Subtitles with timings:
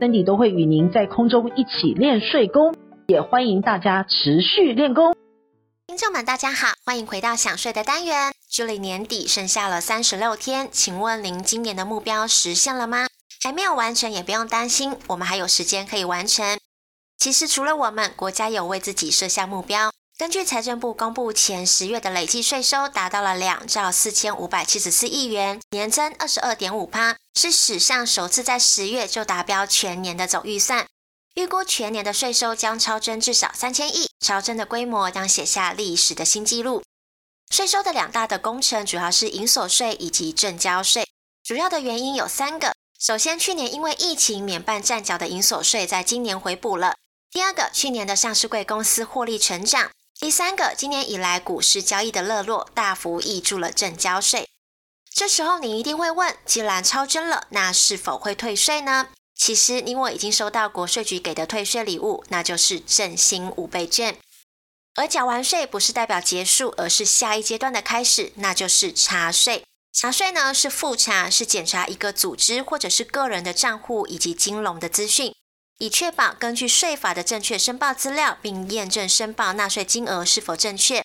[0.00, 2.74] 森迪都会与您在空中一起练睡功，
[3.06, 5.14] 也欢迎大家持续练功。
[5.86, 8.32] 听众们，大家好，欢迎回到想睡的单元。
[8.48, 13.08] 距离年底剩下了三十六天，请问您今年的目标实现了吗？
[13.44, 16.58] 还没有完成也不用担心，我们还有时间可以完成。
[17.18, 19.90] 其实除了我们，国家有为自己设下目标。
[20.20, 30.86] 根据财政部公布，前十月的累计税收达到了两兆四千五百七十四亿元，年增二十二点五趴，是史上首次在十月就达标全年的总预算。
[31.36, 36.82] 预估全年的税收将超增至少三千亿，超增的规模将写下历史的新纪录。
[37.50, 41.08] 税收的两大的工程主要是营所税以及正交税，
[41.42, 46.92] 主要的原因有三个：首先，去年因为疫情免办暂缴的营所税，在今年回补了；
[47.30, 49.90] 第二个，去年的上市贵公司获利成长。
[50.20, 54.46] 第三个，今年以来股市交易的热络，大幅挹注了正交税。
[55.10, 59.08] 这时候你一定会问：既然超征了，那是否会退税呢？
[59.34, 64.18] 其实你我已经收到国税局给的退税礼物，那就是振兴五倍券。
[64.96, 69.64] 而缴完税不是代表结束，而是下一阶段的开始，那就是查税。
[69.90, 75.34] 查税呢是复查，是检查一个组织或者是个人的账户以及金融的资讯。
[75.80, 81.02] 以确保根据税法的正确申报资料，并验证申报纳税金额是否正确。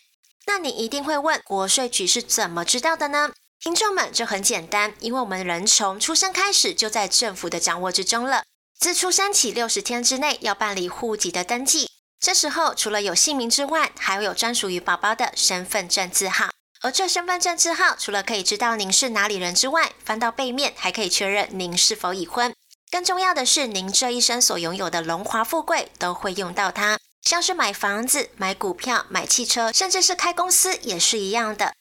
[0.48, 3.32] 那你一定会问，国税局是怎么知道的呢？
[3.62, 8.44] 听众们，这很简单，因为我们人从出生开始就在政府的掌握之中了。
[8.78, 16.50] 自出生起六十天之内要办理户籍的登记，这时候除了有姓名之外，还会有专属于宝宝的身份证字号。
[16.82, 22.54] 而这身份证字号，除了可以知道您是哪里人之外，翻到背面还可以确认您是否已婚。
[22.96, 31.74] 更重要的是，您这一生所拥有的荣华富贵都会用到它，像是买房子、买股票、买汽车，甚至是开公司也是一样的。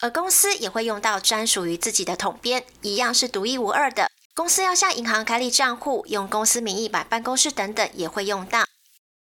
[0.00, 4.10] 而公司也会用到专属于自己的统编，一样是独一无二的。
[4.32, 8.64] 公司要向银行开立账户，用公司名义买办公室等等，也会用到。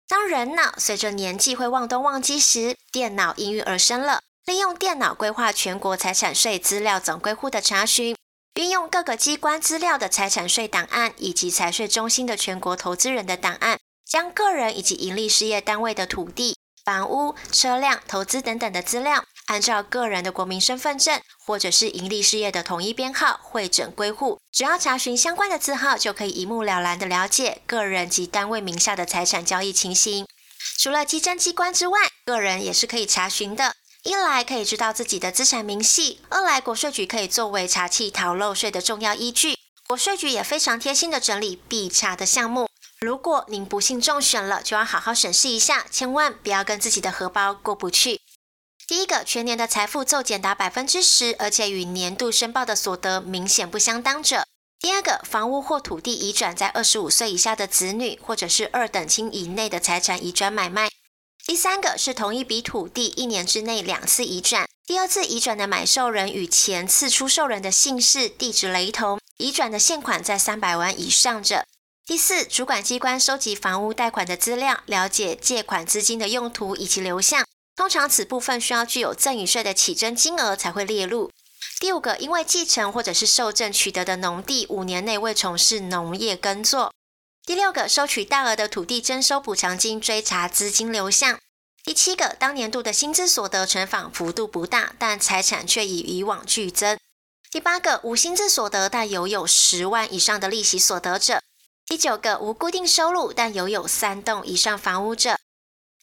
[0.07, 8.17] 当人脑随着年纪会忘东忘西时，电脑应运而生了，利用电脑规划全国财产税资料总归户的查询。
[8.57, 24.39] 运用各个机关资料的财产税档案，以及财税中心的全国投资人的档案，将个人以及营利事业单位的土地、房屋、车辆、投资等等的资料，按照个人的国民身份证或者是营利事业的统一编号汇整归户。
[24.51, 30.25] 只要查询相关的字号，就可以一目了然的了解个人及单位名下的财产交易情形。
[30.79, 33.75] 除了稽征机关之外，个人也是可以查询的。
[34.07, 39.57] 一来可以知道自己的资产明细，二来国税局可以作为查缉逃漏税的重要依据。
[39.85, 42.69] 国税局也非常贴心的整理必查的项目。
[43.01, 48.21] 如果您不幸中选了，就要好好审视一下，千万不要跟自己的荷包过不去。
[48.87, 54.45] 第一个，全年的财富骤减达百分之十，而且与年度申报的所得明显不相当者。
[54.79, 60.87] 第二个，房屋或土地移转在二十五岁以下的子女，或者是二等亲以内的财产移转买卖。
[61.47, 71.63] 第三个是同一笔土地一年之内两次移转，第二次移转的买受人与前次出售人的姓氏、地址雷同，移转的现款在三百万以上者。
[72.05, 77.45] 第四，主管机关收集房屋贷款的资料，了解借款资金的用途以及流向，
[77.77, 81.31] 通常此部分需要具有赠与税的起征金额才会列入。
[81.79, 86.91] 第五个，因为继承或者是受赠取得的农地五年内未从事农业耕作。
[87.47, 91.39] 第六个，收取大额的土地征收补偿金，追查资金流向。
[91.81, 96.99] 第七个，当年度的薪资所得成长幅度不大，但财产却以以往剧增。
[97.49, 101.41] 第八个，无薪资所得但拥有十万以上的利息所得者。
[101.85, 105.37] 第九个，无固定收入但拥有三栋以上房屋者。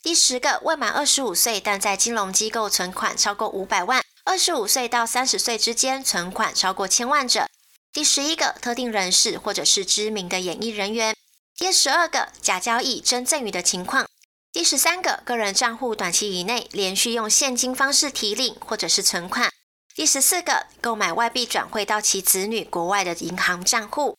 [0.03, 7.47] 第十个，未满二十五岁但在金融机构存款超过五百万，二十五岁到三十岁之间存款超过千万者。
[7.93, 11.15] 第十一个，特定人士或者是知名的演艺人员。
[11.57, 14.07] 第十二个，假交易、真赠与的情况；
[14.53, 19.49] 第十三个，个人账户短期以内连续用现金方式提领或者是存款；
[19.95, 24.17] 第十四个，购买外币转汇到其子女国外的银行账户。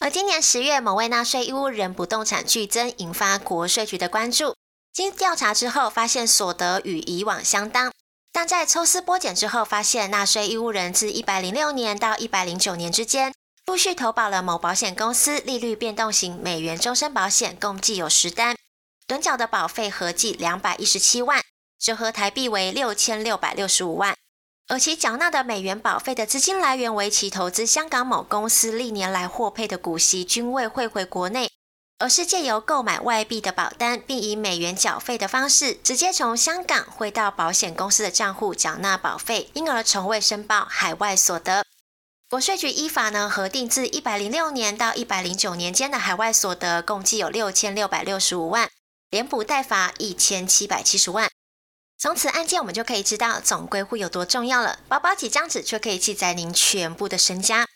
[0.00, 4.56] 而今年十月，某位纳税义务人不动产剧增，引发国税局的关注。
[4.92, 7.92] 经调查之后，发现所得与以往相当，
[8.32, 13.32] 但在抽丝剥茧之后，发现纳税义务人自一百零六年到一百零九年之间。
[13.72, 18.54] 陆续投保了某保险公司利率变动型美元终身保险，共计有十单。
[19.08, 21.42] 趸缴的保费合计两百一十七万，
[21.80, 24.14] 折合台币为六千六百六十五万。
[24.68, 31.50] 而其缴纳的美元保费的资金来源为其投资香港某公司历年来获配的股息均未汇回国内，
[31.98, 41.64] 而是借由购买外币的保单，并以美元缴费的方式，直接从香港汇到保险公司的账户缴纳保费，因而从未申报海外所得。
[42.32, 48.70] 国税局依法呢核定自一百零六年到一百零九年间的海外所得共计有六千六百六十五万，
[49.10, 51.28] 连补带罚一千七百七十万。
[51.98, 54.78] 从此案件，我们就可以知道总归户有多重要了。
[54.88, 57.68] 薄薄几张纸却可以记载您全部的身家。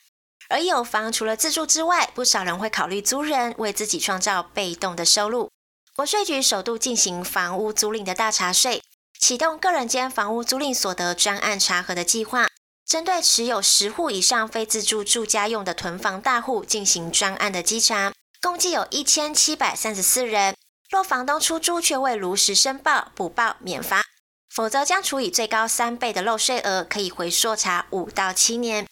[0.48, 5.50] 而有房除了自住之外，不少人会考虑租人，为自己创造被动的收入。
[5.94, 8.82] 国税局首度进行房屋租赁的大查税，
[9.20, 12.48] 启动个人间房屋租赁所得专案查核的计划，
[12.86, 20.54] 针对持有十户以上非自住住家用的囤房大户进行专案的稽查，共计有一千七百三十四人。
[20.88, 24.04] 若房东出租却未如实申报，补报免罚。
[24.48, 28.86] 否则将处以最高三倍的漏税额，可以回溯查五到七年。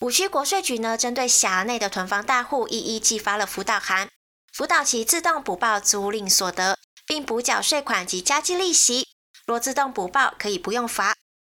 [0.00, 4.08] 五区国税局呢，针对辖内的囤房大户，一一寄发了辅导函，
[4.50, 9.06] 辅导其自动补报租赁所得，并补缴税款及加计利息。
[9.46, 11.14] 若自动补报，可以不用罚。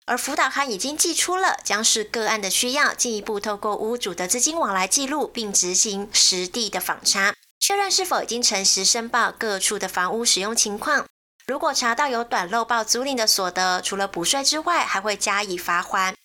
[0.09, 11.05] 而辅导函已经寄出了，将视个案的需要，进一步透过屋主的资金往来记录，并执行实地的访查，确认是否已经诚实申报各处的房屋使用情况。
[11.45, 16.15] 如果查到有短漏报租赁的所得，除了补税之外，还会加以罚还。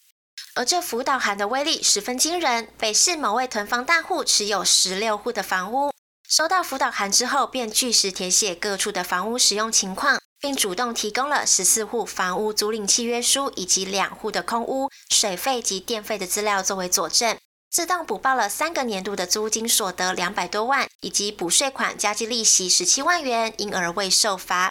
[0.54, 2.68] 而这辅导函的威力十分惊人。
[2.78, 5.92] 北市某位囤房大户持有十六户的房屋，
[6.26, 17.38] 收到辅导函之后，便据实填写各处的房屋使用情况，并主动提供了十四户房屋租赁契约书以及两户的空屋水费及电费的资料作为佐证，
[17.70, 24.70] 自动补报了三个年度的租金所得两百多万，以及补税款加计利息十七万元，因而未受罚。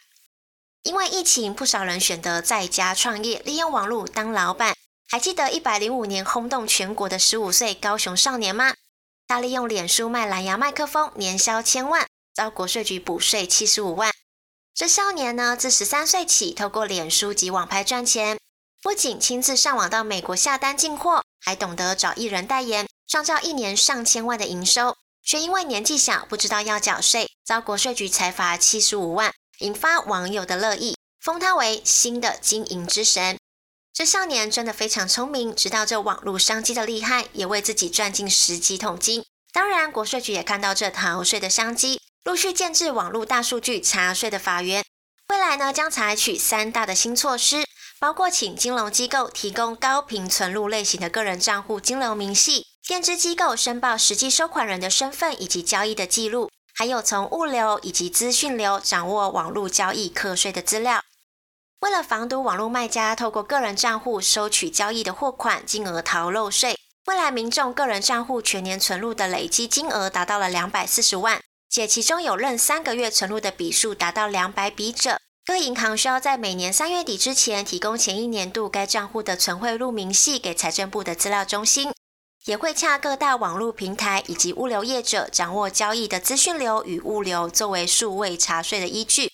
[0.84, 4.76] 因为疫情，不少人选择在家创业，利用网络当老板。
[5.10, 8.76] 还记得一百零五年轰动全国的十五岁高雄少年吗？
[9.28, 12.06] 他利用脸书卖蓝牙麦克风，年销千万，
[12.36, 14.12] 遭国税局补税七十五万。
[14.76, 18.40] 这少年呢，自十三岁起，透过脸书及网拍赚钱，
[18.82, 24.98] 不仅亲自上网到美国下单进货，还懂得找艺人代言，创造一年上千万的营收。
[25.24, 29.32] 却因为年纪小，不知道要缴税，遭国税局裁罚七十五万。
[29.60, 33.38] 引发网友的热议，封他为新的经营之神。
[33.94, 39.24] 这少年真的非常聪明，知道这网络商机的厉害，也为自己赚进十几桶金。
[39.54, 44.84] 当然，国税局也看到这逃税的商机，陆续建置网络大数据查税的法源。
[45.28, 47.66] 未来呢，将采取三大的新措施，
[48.00, 56.50] 包括请金融机构提供高频存入类型的个人账户金流明细，电支机构申报实际收款人的身份以及交易的记录。
[56.76, 61.04] 还有从物流以及资讯流掌握网络交易课税的资料，
[61.82, 71.40] 为了防堵网络卖家透过个人账户收取交易的货款，金额逃漏税，未来民众个人账户全年存入的累积金额达到了两百四十万，
[71.74, 81.92] 且其中有任三个月存入的笔数达到两百笔者，各银行需要在每年三月底之前提供前一年度该账户的存汇入明细给财政部的资料中心。
[82.46, 89.32] 也会洽各大网络平台以及物流业者，掌握交易的资讯流与物流，作为数位查税的依据。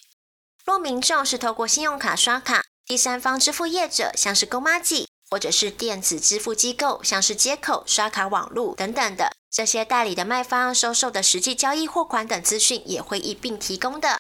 [0.63, 14.19] 若民众是透过信用卡刷卡，第三方支付业者像是公妈记，或者是电子支付机构像是接口、刷卡网络等等的这些代理的卖方收受的实际交易货款等资讯，也会一并提供的。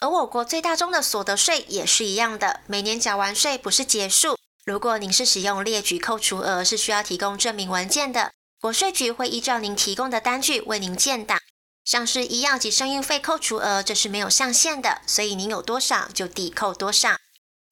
[0.00, 4.36] 而我国最大宗的所得税也是一样的，每年缴完税不是结束。
[4.64, 11.40] 如果您是使用列举扣除额，是需要提供证明文件的，国税局会依照您提供的单据为您建档。
[11.84, 17.16] 像是医药及生运费扣除额，这是没有上限的，所以您有多少就抵扣多少。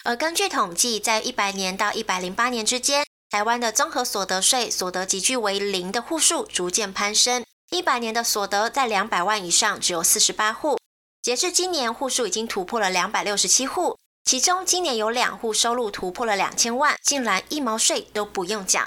[0.05, 10.77] 而根据统计，在一百年到一百零八年之间，台湾的综合所得税所得级距为零的户数逐渐攀升，一百年的所得在两百万以上只有四十八户，
[11.23, 13.97] 截至今年户数已经突破了两百六十七户。
[14.25, 18.87] 其中今年有两户收入突破了两千万，竟然一毛税都不用缴。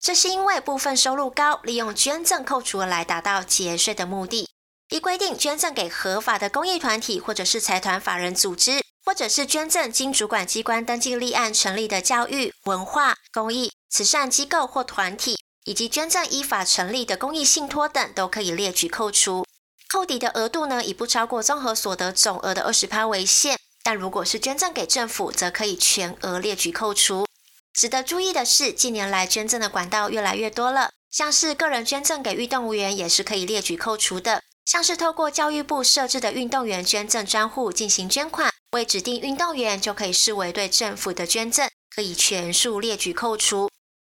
[0.00, 4.48] 这是因为部分收入高，利用捐赠扣除来达到节税的目的。
[4.90, 19.46] 依规定，捐赠给合法的公益团体或者是财团法人组织，或者是捐赠经主管机关登记立案成立的教育、文化、公益、慈善机构或团体，以及捐赠依法成立的公益信托等，都可以列举扣除。
[19.92, 23.56] 扣抵的额度呢，以不超过综合所得总额的二十趴为限。
[23.84, 27.24] 但如果是捐赠给政府，则可以全额列举扣除。
[27.72, 34.42] 值得注意的是，近年来捐赠的管道越来越多了，像是个人捐赠给运动员也是可以列举扣除的。
[34.64, 43.70] 像是透过教育部设置的运动员捐赠专户进行捐款，为指定运动员就可以视为对政府的捐赠，可以全数列举扣除。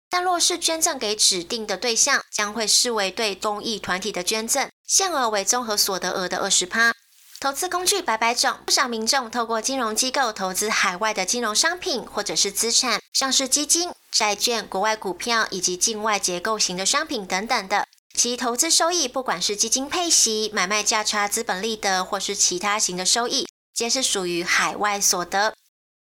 [0.09, 6.93] 但若是捐赠给指定的对象，将会视为对公益团体的捐赠，限额为综合所得额的二十趴。
[7.41, 17.87] 投资工具百百种，不少民众透过金融机构投资海外的金融商品或者是资产，像是基金、债券、国外股票以及境外结构型的商品等等的。
[18.17, 25.55] 其投资收益，不管是基金配息、买卖价差、资本利得，或是其他型的收益，皆是属于海外所得。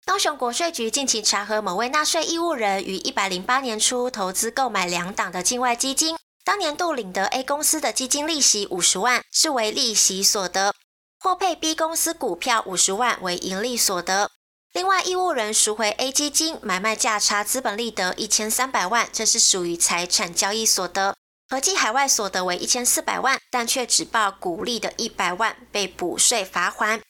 [0.05, 10.71] 高雄国税局近期查核某位纳税义务人于一百零八年初投资购买两档的境外基金，当年度领得 A 公司的基金利息五十万，视为利息所得；
[11.19, 14.31] 获配 B 公司股票五十万为盈利所得。
[14.71, 21.15] 另外，义务人赎回 A 基金买卖价差资本利得一千三百万，这是属于财产交易所得，
[21.49, 27.01] 合计海外所得为一千四百万，但却只报股利的一百万，被补税罚锾。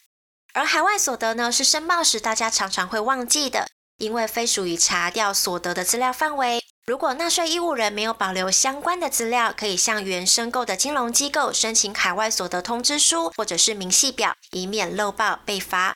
[0.53, 6.63] 而海外所得呢，是申报时大家常常会忘记的，因为非属于查调所得的资料范围。
[6.87, 15.95] 如果纳税义务人没有保留相关的资料，可以向原申购的金融机构申请海外所得通知书或者是明细表，以免漏报被罚。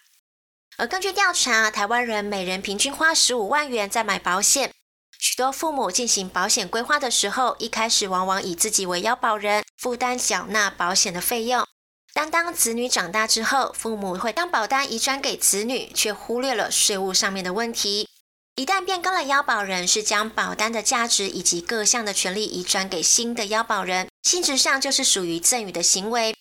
[0.78, 4.74] 而根据调查，台湾人每人平均花十五万元在买保险，
[5.18, 11.66] 许多父母进行保险规划的时候，一开始往往以自己为腰保人，负担缴纳保险的费用。
[12.14, 18.08] 但当子女长大之后，父母会将保单移转给子女，却忽略了税务上面的问题。
[18.58, 26.36] 一旦变更了要保人，是将保单的价值以及各项的权利移转给新的要保人，性质上就是属于赠与的行为。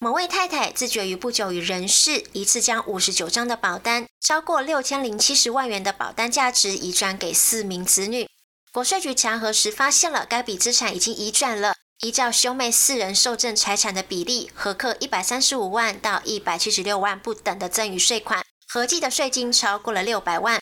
[0.00, 8.28] 某位太太自觉于不久于人世，一次将五十九张的保单，超过六千零七十万元的保单价值移转给四名子女。
[8.72, 11.74] 国税局查核时发现了该笔资产已经移转了。
[12.04, 20.60] 依照兄妹四人受赠财产的比例，核课一百三十五万到一百七十六万不等的赠与税款，合计的税金超过了六百万。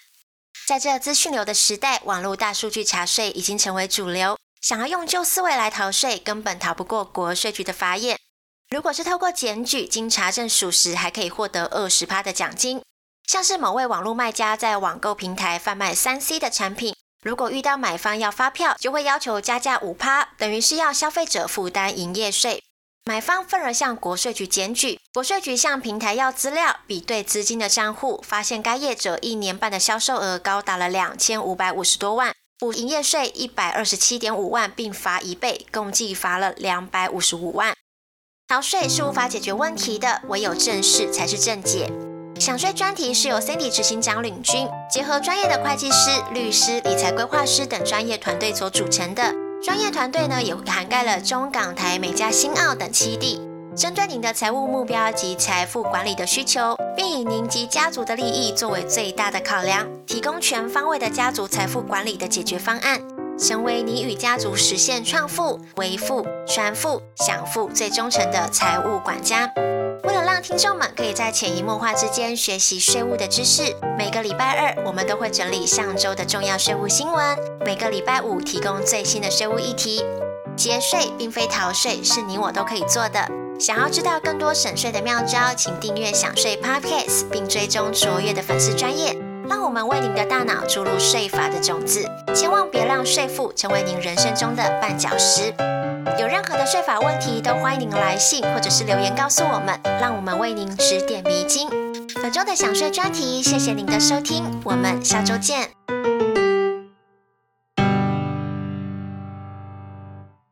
[0.68, 4.38] 在这资讯流的时代，网络大数据查税已经成为主流。
[4.61, 8.16] 想要用旧思维来逃税，根本逃不过国税局的法眼。
[8.70, 12.80] 如果是透过检举，经查证属实，还可以获得二十趴的奖金。
[13.26, 16.94] 像是某位网络卖家在网购平台贩卖三 C 的产品。
[17.22, 22.60] 如果遇到买方要发票，就会要求加价五趴，等于是要消费者负担营业税。
[23.04, 37.72] 买方愤而向国税局检举，国税局向平台要资料，比对资金的账户，发现该业者一年半的销售额高达了两千五百五十多万，补营业税一百二十七点五万，并罚一倍，共计罚了两百五十五万。
[38.48, 42.12] 逃税是无法解决问题的，唯有正视才是正解。
[42.44, 49.32] 想税专题是由 Sandy 执行长领军，结合专业的会计师、律师、理财规划师等专业团队所组成的。
[49.62, 53.40] 专业团队呢，也涵盖了中港台、美加、新澳等七地，
[53.76, 63.00] 针对您的财务目标及财富管理的需求，并以您及家族的利益作为最大的考量，提供全方位的家族财富管理的解决方案，
[63.38, 69.49] 成为你与家族实现创富、为富、传富、享富最忠诚的财务管家。
[70.04, 80.04] 为了让听众们可以在潜移默化之间学习税务的知识，每个礼拜二我们都会整理上周的重要税务新闻，每个礼拜五提供最新的税务议题。
[80.56, 83.26] 节税并非逃税，是你我都可以做的。
[83.61, 89.16] 想要知道更多省税的妙招，请订阅享税 Podcast，并追踪卓越的粉丝专业，
[89.49, 92.04] 让我们为您的大脑注入税法的种子，
[92.35, 95.54] 千万别让税负成为您人生中的绊脚石。
[96.18, 101.68] 有任何的税法问题，都欢迎您来信或者是留言告诉我们，让我们为您指点迷津。
[102.23, 105.71] 本周的想税专题，谢谢您的收听，我们下周见。